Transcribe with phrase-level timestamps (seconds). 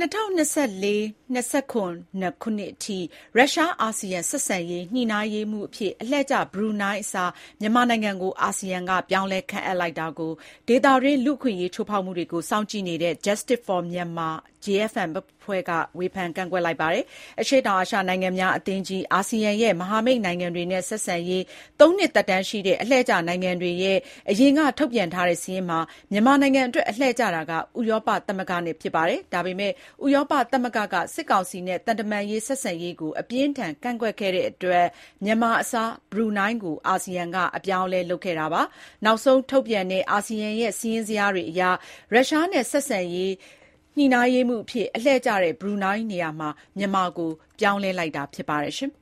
[0.00, 0.86] ၂၀၂၄-
[1.34, 2.98] ၂၇ ခုနှစ်အထိ
[3.36, 7.30] ရုရှား-အာဆီယံ ဆက်ဆံရေး ညှိနှိုင်းရေးမှူးအဖြစ် အလှည့်ကျ ဘရူနိုင်းအစား
[7.60, 10.32] မြန်မာနိုင်ငံကို အာဆီယံက ပြောင်းလဲခန့်အပ်လိုက်တာကို
[10.68, 14.34] ဒေသတွင်း လူ့အခွင့်အရေး ချိုးဖောက်မှုတွေကို စောင့်ကြည့်နေတဲ့ Justice for Myanmar
[14.64, 17.04] (JFM) အဖွဲ့က ဝေဖန်ကန့်ကွက်လိုက်ပါတယ်။
[17.40, 21.42] အရှေ့တောင်အာရှနိုင်ငံများအသင်းကြီး(အာဆီယံ)ရဲ့ မဟာမိတ်နိုင်ငံတွေနဲ့ ဆက်ဆံရေး
[21.80, 23.98] ၃ နှစ်သက်တမ်းရှိတဲ့ အလှည့်ကျနိုင်ငံတွေရဲ့
[24.30, 25.78] အရင်က ထုတ်ပြန်ထားတဲ့စာရင်းမှာ
[26.12, 29.72] မြန်မာနိုင်ငံအတွက် အလှည့်ကျတာက ဥရောပသမဂ္ဂနဲ့ ဖြစ်ပါတယ်။ဒါပေမဲ့
[30.04, 34.86] ဥရောပသမဂ္ဂက စစ်ကောင်စီနဲ့ သံတမန်ရေး ဆက်ဆံရေးကို အပြင်းအထန် ကန့်ကွက်ခဲ့တဲ့အတွက်
[35.24, 38.62] မြန်မာအစား ဘရူနိုင်းကို အာဆီယံက အပြောင်းအလဲ လုပ်ခဲ့တာပါ။
[39.04, 41.62] နောက်ဆုံးထုတ်ပြန်တဲ့ အာဆီယံရဲ့ စာရင်းဇယားတွေအရ
[42.12, 43.32] ရုရှားနဲ့ ဆက်ဆံရေး
[43.96, 48.74] ညှိနှိုင်းရေးမှူးအဖြစ် အလှည့်ကျတဲ့ ဘရူနိုင်းနေရာမှာ မြန်မာကို ပြောင်းလဲလိုက်တာ ဖြစ်ပါတယ်။